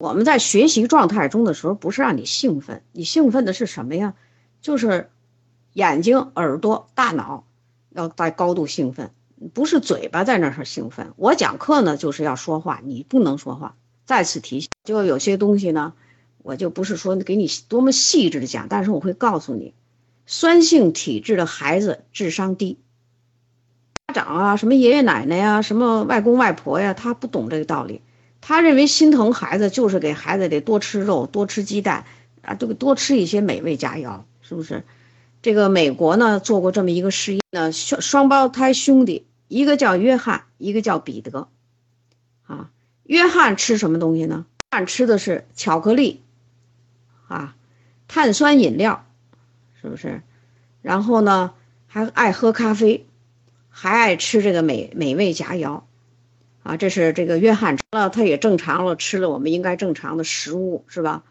[0.00, 4.14] 我们在学习状态中的时候，不是让你兴奋，你兴奋的是什么呀？
[4.62, 5.10] 就是
[5.74, 7.44] 眼睛、耳朵、大脑
[7.90, 9.10] 要在高度兴奋，
[9.52, 11.12] 不是嘴巴在那儿兴奋。
[11.16, 13.76] 我讲课呢，就是要说话，你不能说话。
[14.06, 15.92] 再次提醒，就有些东西呢，
[16.38, 19.74] 我就不是说给你多么细致的讲，但是我会告诉你，
[20.24, 22.78] 酸性体质的孩子智商低。
[24.08, 28.00] 家长啊，什么爷爷奶奶呀，什么外公外婆呀，他不懂这个道理。
[28.40, 32.04] 他认为心疼孩子就是给孩子得多吃肉、多吃鸡蛋
[32.42, 34.84] 啊，这个多吃一些美味佳肴，是不是？
[35.42, 41.48] 这个美国呢做过这么一个实验呢，双双胞胎兄弟，一个叫约翰，一个叫彼得，
[42.46, 42.70] 啊，
[43.04, 44.46] 约翰吃什么东西呢？
[44.70, 46.22] 汉吃的是巧克力，
[47.26, 47.56] 啊，
[48.06, 49.06] 碳酸饮料，
[49.80, 50.22] 是不是？
[50.82, 51.54] 然后呢，
[51.86, 53.06] 还爱喝咖啡，
[53.68, 55.82] 还爱吃这个美美味佳肴。
[56.62, 61.24] 啊，这是这个约翰吃了，他也正常了，吃了我们应该正常的食物，是吧？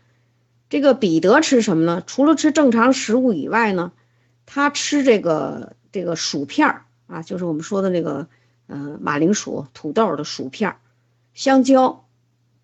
[0.70, 2.04] 这个彼得吃什么呢？
[2.06, 3.92] 除了吃正常食物以外呢，
[4.46, 8.28] 他吃这个这个薯片儿啊，就是我们说的那个
[8.68, 10.80] 呃马铃薯、土豆的薯片儿，
[11.34, 12.06] 香蕉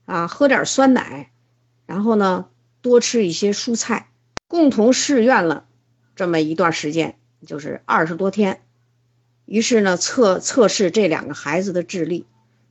[0.06, 1.30] 啊，喝点酸奶，
[1.86, 2.48] 然后呢
[2.82, 4.10] 多吃一些蔬菜，
[4.48, 5.66] 共同试验了
[6.16, 8.62] 这么一段时间，就是二十多天，
[9.46, 12.26] 于是呢测测试这两个孩子的智力。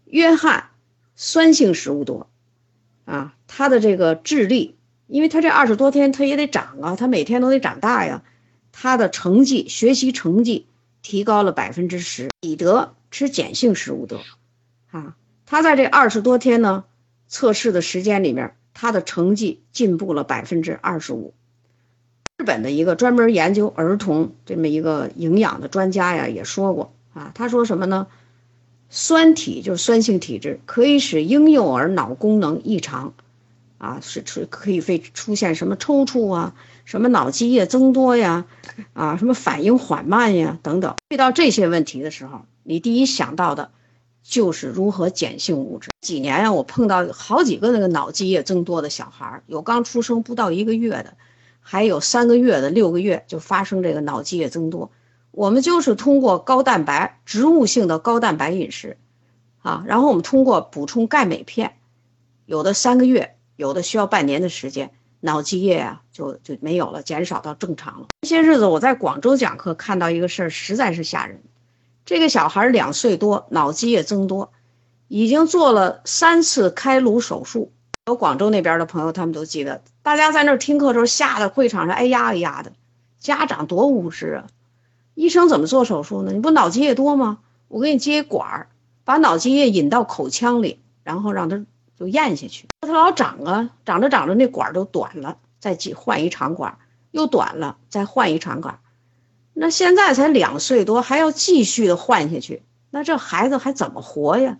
[0.05, 0.71] 约翰
[1.17, 2.29] 酸性食物多，
[3.05, 8.23] 啊，他的这个智力，因为他这二十多天他也得长啊，他每天都得长大呀，
[8.73, 10.67] 他的成绩学习成绩
[11.03, 12.29] 提高了百分之十。
[12.41, 14.21] 彼得吃碱性食物多，
[14.91, 16.85] 啊，他在这二十多天呢
[17.27, 21.33] 测试的时间里面，他的成绩进步了百分之二十五。
[22.37, 28.09] 日本的一个专门研究儿童这么一个营养的专家呀也说过啊，他说什么呢？
[28.97, 33.13] 酸体就是酸性体质，可以使婴幼儿脑功能异常，
[33.77, 38.47] 啊，是出可以会出现什么抽搐啊，什么脑积液增多呀，
[38.93, 40.95] 啊，什么反应缓慢呀等等。
[41.09, 43.73] 遇到这些问题的时候，你第一想到的，
[44.23, 45.91] 就是如何碱性物质。
[46.01, 51.17] 几年呀，我碰到好几个那个脑积液增多的小孩，有刚出生不到一个月的，
[51.59, 54.93] 还有三个月的，六个月就发生这个脑积液增多。
[55.37, 58.97] 我们就是通过高蛋白、植物性的高蛋白饮食，
[59.63, 61.75] 啊，然后我们通过补充钙镁片，
[62.47, 68.07] 有的三个月，有的需要半年的时间，脑积液啊就就没有了，减少到正常了。
[68.21, 71.43] 这些日子我在广州讲课，看到一个事儿，实在是吓人。
[72.05, 74.53] 这个小孩两岁多，脑积液增多，
[75.09, 77.73] 已经做了三次开颅手术。
[78.07, 82.73] 有广州那边的朋友，他们都记得，大家在那儿听课的时候，吓得会场上哎呀哎呀的，
[83.19, 84.47] 家长多无知啊！
[85.15, 86.33] 医生怎么做手术呢？
[86.33, 87.39] 你不脑积液多吗？
[87.69, 88.69] 我给你接管儿，
[89.05, 91.65] 把脑积液引到口腔里，然后让它
[91.99, 92.67] 就咽下去。
[92.81, 96.79] 它老长啊，长着长着那管儿都短了，再继换一长管儿，
[97.11, 98.79] 又短了，再换一长管儿。
[99.53, 104.59] 那现在才两岁多，还要继续的换下去，那这孩子还怎么活呀？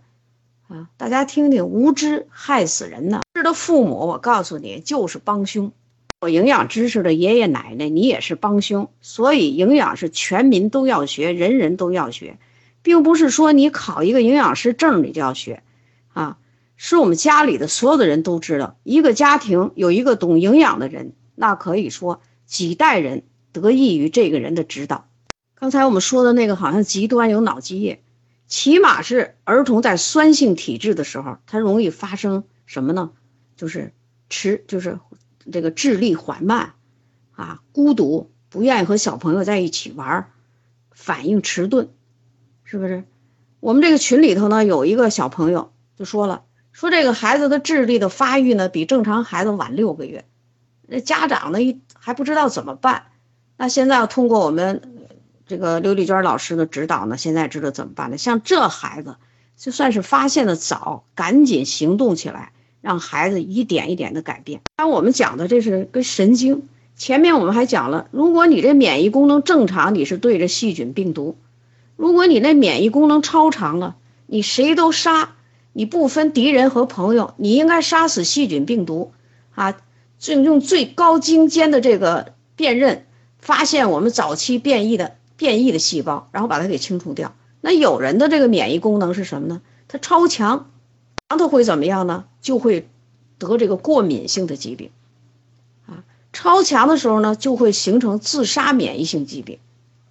[0.69, 3.21] 啊，大家听听，无知害死人呢！
[3.35, 5.73] 知的父母，我告诉你，就是帮凶。
[6.25, 8.91] 有营养知识的爷爷奶奶，你也是帮凶。
[9.03, 12.39] 所以营养是全民都要学，人人都要学，
[12.83, 15.63] 并不是说你考一个营养师证你就要学，
[16.15, 16.39] 啊，
[16.77, 25.07] 是我们家里的所有的人都知道，一个家庭有一个懂营养的人，那可以说几代人得益于这个人的指导。
[25.55, 28.03] 刚才我们说的那个好像极端有脑积液，
[28.47, 33.11] 起码是儿童在酸性体质的时候，他容易发生什么呢？
[33.57, 33.93] 就是
[34.31, 34.99] 吃，就是。
[35.53, 36.75] 这个智力缓慢，
[37.33, 40.31] 啊，孤独，不愿意和小朋友在一起玩，
[40.91, 41.89] 反应迟钝，
[42.65, 43.05] 是不是？
[43.61, 50.25] 我们这个群里头呢，有一个小朋友就说了，说这个孩子的智力的发育呢，比正常孩子晚六个月，
[50.87, 53.07] 那家长呢一还不知道怎么办。
[53.57, 54.83] 那现在要通过我们
[55.47, 58.19] 这个刘丽娟老师的指导呢，现在知道怎么办了。
[58.19, 59.17] 像这孩子，
[59.57, 62.53] 就算是发现的早，赶紧行动起来。
[62.85, 64.61] 让孩子一点一点的改变。
[64.77, 66.69] 当我们讲的这是跟神经。
[66.97, 71.35] 前面我们还讲了，如果你这免疫功能正常，你是对着细菌病毒；
[71.97, 73.97] 如果你那免疫功能超常了，
[74.27, 75.33] 你谁都杀，
[75.73, 79.11] 你不分敌人和朋友，你应该杀死细菌病毒
[79.57, 79.77] 啊！
[80.21, 83.07] 就用最高精尖的这个辨认，
[83.41, 87.35] 发现我们早期变异的变异的细胞，然后把它给清除掉。
[87.61, 89.61] 那有人的这个免疫功能是什么呢？
[89.89, 90.71] 它超强。
[91.39, 92.25] 他会怎么样呢？
[92.41, 92.89] 就会
[93.39, 94.91] 得这个过敏性的疾病，
[95.87, 99.59] 啊，超强的时候呢，就会形成自杀免疫性疾病。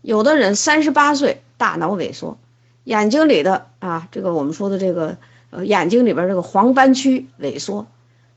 [0.01, 2.37] 有的人三十八岁大脑萎缩，
[2.83, 5.17] 眼睛里的啊，这个我们说的这个
[5.49, 7.87] 呃眼睛里边这个黄斑区萎缩，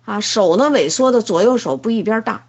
[0.04, 2.46] 啊，手呢萎缩的左右手不一边大，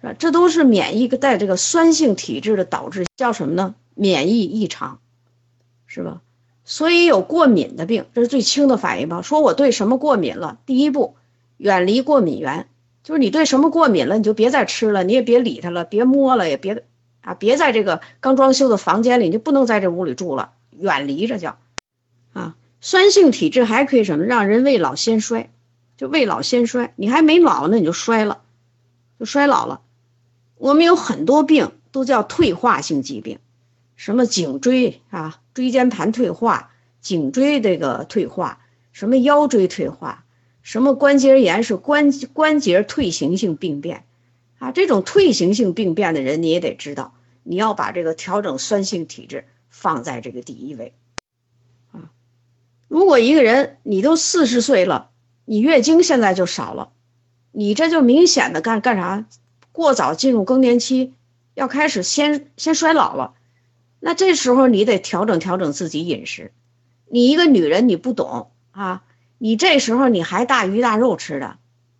[0.00, 0.14] 是吧？
[0.18, 3.74] 这都是免疫带这个酸性体质的导致，叫什么呢？
[3.94, 5.00] 免疫异常，
[5.86, 6.20] 是吧？
[6.68, 9.22] 所以有过敏的病，这是最轻的反应吧？
[9.22, 10.58] 说我对什么过敏了？
[10.66, 11.16] 第一步，
[11.56, 12.68] 远离过敏源，
[13.02, 16.84] 就是你对什么过敏了，你就别再吃了，你也别理它了，别摸了，也别
[17.22, 21.56] 啊，别在这个刚装修的房间里，你就不能在这屋里住了，远离这叫
[22.34, 22.54] 啊。
[22.82, 24.26] 酸性体质还可以什么？
[24.26, 25.50] 让人未老先衰。
[25.96, 28.42] 就未老先衰，你还没老呢，你就衰了，
[29.18, 29.80] 就衰老了。
[30.56, 33.38] 我们有很多病都叫退化性疾病，
[33.98, 38.60] 什么颈椎啊、椎间盘退化、颈椎这个退化，
[38.92, 40.24] 什么腰椎退化，
[40.62, 44.04] 什么关节炎是关关节退行性病变
[44.60, 44.70] 啊。
[44.70, 47.12] 这种退行性病变的人，你也得知道，
[47.42, 50.94] 你要把这个调整酸性体质放在这个第一位
[51.90, 52.12] 啊。
[52.86, 55.10] 如果一个人你都四十岁了，
[55.44, 56.92] 你月经现在就少了，
[57.50, 59.26] 你这就明显的干干啥？
[59.72, 61.14] 过早进入更年期，
[61.54, 63.34] 要开始先先衰老了。
[64.00, 66.52] 那这时候你得调整调整自己饮食。
[67.08, 69.02] 你一个女人你不懂啊，
[69.38, 71.56] 你这时候你还大鱼大肉吃的，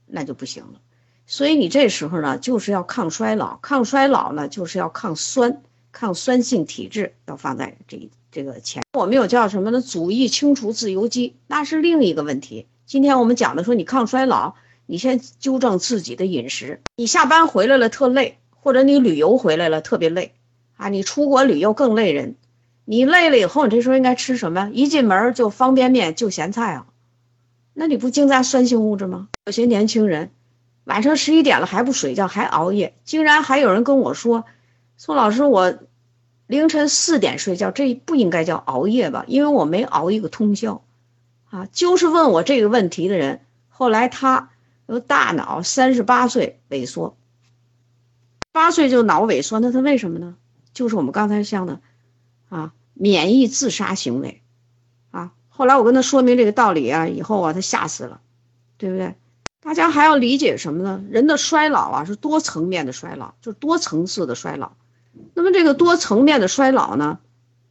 [0.07, 0.81] 那就不行了。
[1.27, 5.63] 所以你这时候呢，就是要抗衰老，抗衰老呢就是要抗酸，
[5.93, 8.83] 抗酸性体质要放在这这个前。
[8.99, 9.81] 我们有叫什么呢？
[9.81, 12.67] 阻抑清除自由基，那是另一个问题。
[12.87, 14.55] 今天我们讲的说，你抗衰老，
[14.87, 16.81] 你先纠正自己的饮食。
[16.97, 20.35] 你下班回来了特累，或者你旅游回来了特别累，
[20.79, 22.37] 啊，你出国旅游更累人。
[22.87, 24.71] 你累了以后，你这时候应该吃什么？
[24.73, 26.87] 一进门就方便面就咸菜啊，
[27.75, 29.29] 那你不增加酸性物质吗？
[29.45, 30.31] 有些年轻人
[30.85, 34.47] 晚上十一点了还不睡觉，还熬夜，竟然还有人跟我说，
[34.97, 35.79] 宋老师，我
[36.47, 39.25] 凌晨四点睡觉，这不应该叫熬夜吧？
[39.27, 40.83] 因为我没熬一个通宵。
[41.51, 44.51] 啊，就是问我这个问题的人，后来他
[44.87, 47.17] 有大脑三十八岁萎缩，
[48.53, 50.37] 八岁就脑萎缩，那他为什么呢？
[50.79, 51.81] 就是我们刚才像的，
[52.51, 54.43] 啊，免疫自杀行为，
[55.11, 58.21] 啊，后来我跟他说明这个道理啊，以后啊，他吓死了，
[58.77, 59.17] 对不对？
[59.61, 61.03] 大家还要理解什么呢？
[61.11, 64.71] 人的衰老啊，是多层面的衰老，就是多层次的衰老。
[65.35, 67.19] 那么这个多层面的衰老呢，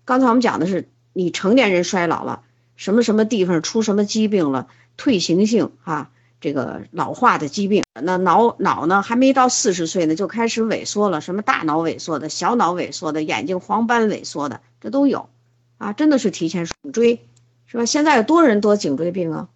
[0.04, 2.44] 刚才我们讲的是你成年人衰老了。
[2.76, 4.68] 什么什么地方出什么疾病了？
[4.98, 11.20] 退行性啊，这个老化的疾病，那脑脑呢还没到四十岁呢，就开始萎缩了。
[11.20, 15.30] 什么大脑萎缩的、小脑萎缩的、眼睛黄斑萎缩的，这都有
[15.78, 15.94] 啊！
[15.94, 17.28] 真的是提前颈椎，
[17.66, 17.86] 是吧？
[17.86, 19.50] 现在有多人得颈椎病啊？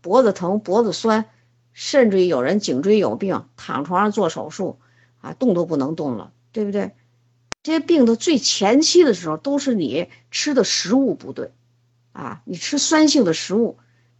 [0.00, 1.26] 脖子疼、脖子酸，
[1.72, 4.78] 甚至于有人颈椎有病，躺床上做手术
[5.20, 6.92] 啊，动都不能动了，对不对？
[7.62, 11.52] 这些病的最前期的时候，都是你吃的食物不对。
[12.12, 13.76] 啊，你吃酸性的食物，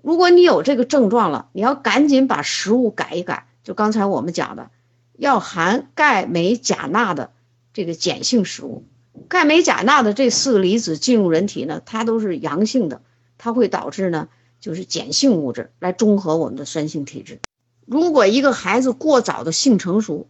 [0.07, 3.49] 如果你有这个症状了，你要赶紧把食物改一改。
[3.65, 4.71] 就刚才我们讲的，
[5.19, 7.33] 要含钙、镁、钾、钠的
[7.73, 8.85] 这个碱性食物。
[9.27, 13.03] 钙、镁、钾、钠的这四个离子进入人体呢，它都是阳性的，
[13.37, 14.29] 它会导致呢，
[14.61, 17.41] 就是碱性物质来中和我们的酸性体质。
[17.85, 20.29] 如果一个孩子过早的性成熟，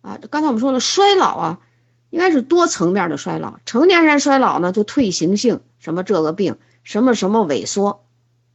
[0.00, 1.60] 啊，刚才我们说了，衰老啊，
[2.08, 3.60] 应该是多层面的衰老。
[3.66, 5.60] 成年人衰老呢，就退行性。
[5.78, 8.04] 什么这个病，什么什么萎缩，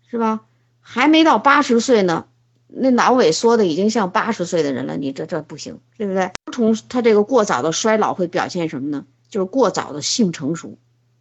[0.09, 0.45] 是吧？
[0.79, 2.27] 还没到八十岁呢，
[2.67, 6.31] 那脑萎缩的已经像八十岁的人了，你这这不行，对不对？
[6.51, 9.05] 从他这个过早的衰老会表现什么呢？
[9.29, 10.77] 就是过早的性成熟，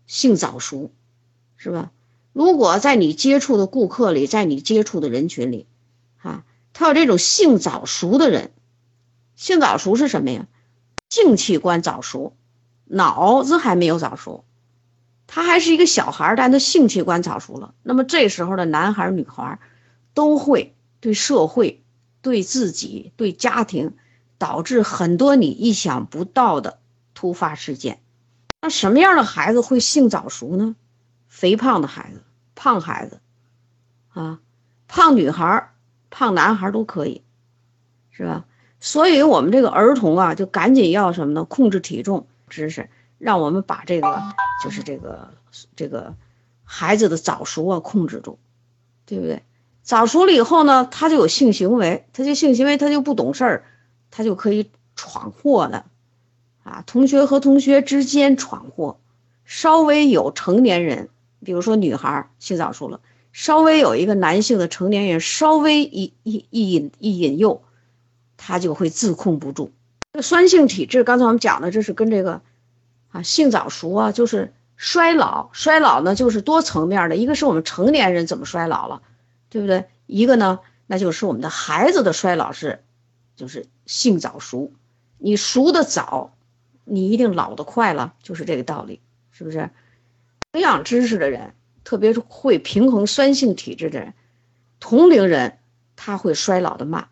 [0.07, 0.91] 性早熟，
[1.57, 1.91] 是吧？
[2.33, 5.67] 如果在你接触的顾客里，在你接触的人群里，
[6.19, 8.53] 啊，他有这种性早熟的人，
[9.35, 10.47] 性早熟是什么呀？
[11.09, 12.35] 性器官早熟，
[12.85, 14.45] 脑子还没有早熟。
[15.27, 17.75] 他还是一个小孩，但他性器官早熟了。
[17.83, 19.59] 那么这时候的男孩女孩，
[20.15, 21.83] 都会对社会、
[22.23, 23.95] 对自己、对家庭，
[24.39, 26.79] 导致很多你意想不到的
[27.15, 28.01] 突发事件。
[28.61, 30.77] 那什么样的孩子会性早熟呢？
[31.29, 32.23] 肥胖的孩子、
[32.55, 33.21] 胖孩子，
[34.09, 34.41] 啊，
[34.87, 35.73] 胖女孩、
[36.11, 37.23] 胖男孩都可以，
[38.11, 38.45] 是吧？
[38.81, 41.45] 所以我们这个儿童啊，就赶紧要什么呢？
[41.45, 42.89] 控制体重知识。
[43.19, 44.23] 让我们把这个，
[44.63, 45.31] 就是这个
[45.77, 46.15] 这个
[46.65, 48.39] 孩子的早熟啊控制住，
[49.07, 49.43] 对不对？
[49.83, 53.65] 早熟了以后呢，他就有性行为，他就性行为，他就不懂事儿，
[54.11, 55.87] 他就可以闯祸了，
[56.63, 58.99] 啊，同学和同学之间闯祸，
[59.45, 61.11] 稍微有成年人，
[61.45, 63.01] 比如说女孩性早熟了，
[63.33, 67.63] 稍微有一个男性的成年人稍微一一一引一引诱，
[68.39, 69.71] 他就会自控不住。
[70.15, 72.41] 这酸性体质，刚才我们讲的，这是跟这个。
[73.15, 75.51] 啊，性早熟啊，就是衰老。
[75.53, 79.03] 衰老呢，就是多层面的，一个是我们成年人怎么衰老了，
[79.51, 79.85] 对不对？
[80.07, 82.83] 一个呢，那就是我们的孩子的衰老是，
[83.37, 84.73] 就是性早熟，
[85.19, 86.35] 你熟的早，
[86.85, 89.71] 你一定老得快了，就是这个道理，是不是？
[90.55, 91.55] 营养知识的人，
[91.85, 94.13] 特别是会平衡酸性体质的人，
[94.81, 95.59] 同龄人
[95.95, 97.07] 他会衰老的慢，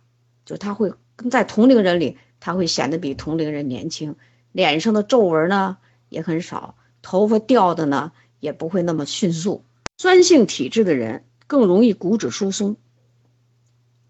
[0.45, 4.17] 就他会跟在同龄人里，他会显得比同龄人年轻，
[4.51, 5.79] 脸上的皱纹呢
[6.13, 9.65] 也很少，头发掉的呢也不会那么迅速。
[9.99, 12.77] 酸性体质的人更容易骨质疏松。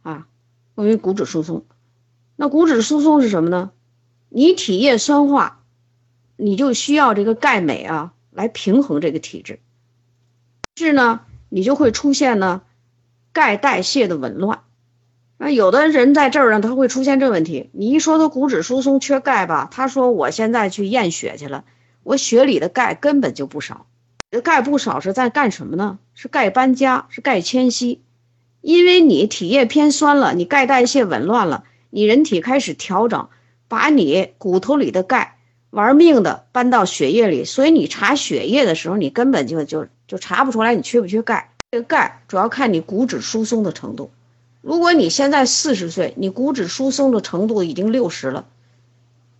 [0.03, 0.27] 啊，
[0.75, 1.65] 容易骨质疏松，
[2.35, 3.71] 那骨质疏松是什么呢？
[4.31, 5.63] 你体液酸化，
[6.37, 9.61] 你就需要这个钙镁啊来平衡这个体质，
[10.75, 12.63] 是呢，你就会出现呢
[13.33, 14.65] 钙代谢的紊乱。
[15.37, 17.71] 那有的人在这儿呢，他会出现这问题。
[17.73, 21.65] 你一说他骨质疏松缺钙吧，他说我现在去验血去了，
[22.03, 23.87] 我血里的钙根本就不少，
[24.31, 25.99] 这钙不少是在干什么呢？
[26.15, 28.01] 是钙搬家，是钙迁徙。
[28.61, 33.29] 因为你体液偏酸了，你钙代谢紊乱了，你人体开始调整，
[33.67, 35.39] 把你骨头里的钙
[35.71, 41.51] 玩命的搬到血液里，所以你查血液的时候，你根本就就就查不出来你缺不缺钙。
[41.71, 44.11] 这个钙主要看你骨质疏松的程度。
[44.61, 48.47] 如果你现在四十岁，你骨质疏松的程度已经六十了，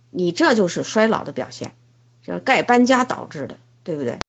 [0.09, 1.73] 你这就是衰老的表现，
[2.23, 4.19] 这钙搬家导致的，对不对？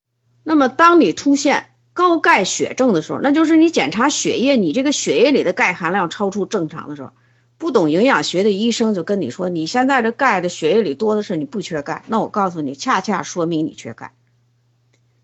[0.43, 1.67] 那么当你出现。
[1.97, 7.13] 高钙血症的时候，那就是你检查血液，你这个血液里的钙含量超出正常的时候，
[7.57, 12.03] 不懂营养学的医生就跟你说，你现在这钙的血液里多的是，你不缺钙。
[12.09, 14.11] 那我告诉你，恰恰说明你缺钙。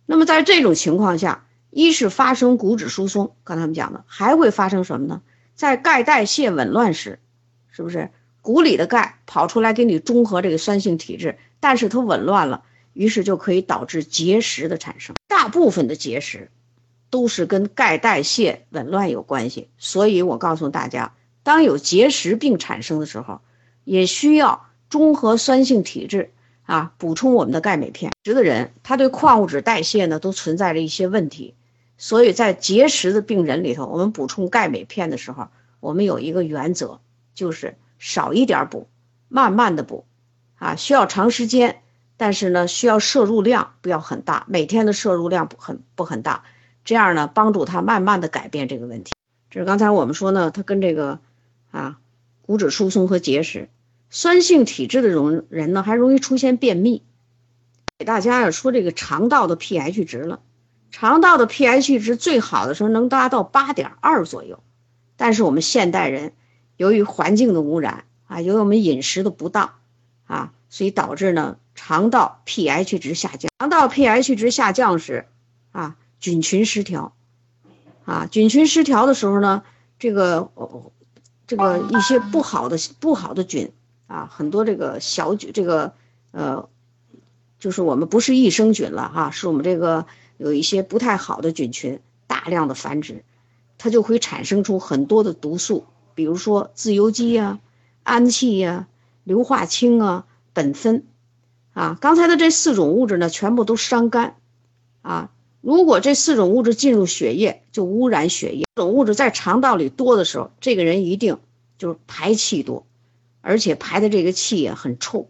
[0.07, 5.23] 那么在这种情况下，一是发生骨质疏松，刚才我们讲的，还会发生什么呢？
[5.57, 7.19] 在钙代谢紊乱时，
[7.73, 8.11] 是不是
[8.43, 15.15] 骨里的钙跑出来给你中和这个酸性体质，但是它紊乱了，于是就可以导致结石的产生。
[15.29, 16.51] 大部分的结石。
[17.13, 23.41] 都是跟钙代谢紊乱有关系，所以我告诉大家，当有结石病产生的时候，
[23.83, 26.31] 也需要中和酸性体质
[26.67, 28.13] 啊，补充我们的钙镁片。
[28.23, 31.57] 结石的人，他对矿物质代谢呢都存在着一些问题，
[31.99, 35.49] 所以在结石的病人里头，我们补充钙镁片的时候，
[35.81, 37.01] 我们有一个原则，
[37.35, 38.89] 就是少一点补，
[39.29, 40.07] 慢慢的补，
[40.57, 41.83] 啊，需要长时间，
[42.17, 46.43] 但是呢，需要摄入量不要很大，每天的摄入量不很不很大。
[46.83, 49.13] 这样呢，帮助他慢慢的改变这个问题。
[49.51, 51.21] 这是刚才我们说呢，他跟这个
[51.71, 51.99] 啊
[52.41, 53.69] 骨质疏松和结石，
[54.09, 57.03] 酸性体质的容人呢，还容易出现便秘。
[57.99, 60.41] 给大家要说这个肠道的 pH 值了，
[60.91, 64.63] 肠道的 pH 值最好的时候能达到八点二左右，
[65.19, 66.33] 但是我们现代人
[66.81, 69.73] 由于环境的污染啊，由于我们饮食的不当
[70.25, 73.51] 啊，所以导致呢肠道 pH 值下降。
[73.59, 75.27] 肠道 pH 值下降时
[75.73, 75.97] 啊。
[76.21, 77.15] 菌群失调，
[78.05, 79.63] 啊，菌群失调的时候呢，
[79.99, 80.51] 这个
[81.47, 83.73] 这个一些不好的不好的菌
[84.07, 85.95] 啊，很多这个小菌，这个
[86.31, 86.69] 呃，
[87.59, 90.05] 就是我们不是益生菌了哈，是我们这个
[90.37, 93.25] 有一些不太好的菌群大量的繁殖，
[93.79, 97.61] 它就会产生出很多的毒素，比如说自由基呀、
[98.03, 98.89] 氨气呀、
[99.25, 101.05] 硫化氢啊、苯酚
[101.73, 104.37] 啊，刚才的这四种物质呢，全部都伤肝
[105.03, 105.31] 啊。
[105.61, 108.65] 如果这四种物质进入血液，就污染血液。
[108.75, 111.39] 这种物质在肠道里多的时候，这个人一定
[111.77, 112.87] 就是排气多，
[113.43, 115.29] 而且排的这个气也很臭。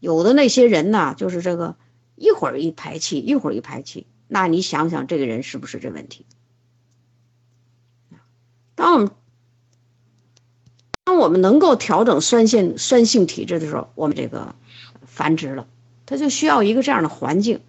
[0.00, 1.76] 有的那些人呢，就是这个
[2.16, 6.26] 一会儿一排气，一会儿一排气，那你想想这个人是不是这问题？
[8.74, 9.10] 当我们
[11.08, 14.54] 当我们能够调整酸性酸性体质的时候，我们这个
[15.06, 15.66] 繁殖了，
[16.04, 17.60] 它就需要一个这样的环境。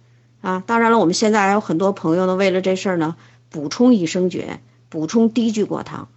[0.42, 3.16] 啊，当然了，我们现在还有很多朋友呢，为了这事儿呢，
[3.48, 4.44] 补充益生菌，
[4.90, 6.10] 补充低聚果糖，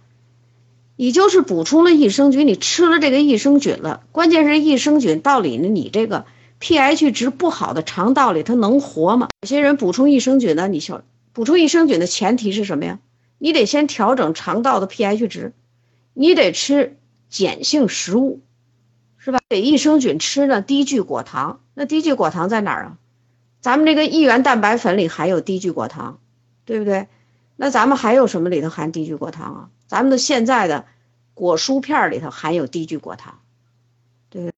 [0.96, 6.26] 你就是补充了益生菌，你吃了这个益生菌了，关键是益生菌到底呢，你这个
[6.60, 9.28] pH 值不好的肠道里它能活吗？
[9.40, 12.98] 有些人补充益生菌呢，你想补充益生菌的前提是什么呀？
[13.38, 15.54] 你得先调整肠道的 pH 值，
[16.12, 16.98] 你得吃
[17.36, 18.42] 碱性食物，
[19.18, 19.40] 是吧？
[19.48, 22.98] 给益生菌吃呢低聚果糖，那低聚果糖在哪儿啊？
[23.60, 26.20] 咱们这个一元蛋白粉里含有低聚果糖，
[26.64, 27.08] 对不对？
[27.56, 29.70] 那咱们还有什么里头含低聚果糖啊？
[29.88, 30.84] 咱们的现在的
[31.34, 33.40] 果蔬片里头含有低聚果糖，
[34.30, 34.52] 对不对？